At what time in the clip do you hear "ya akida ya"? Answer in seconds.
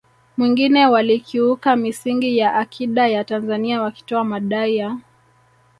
2.37-3.23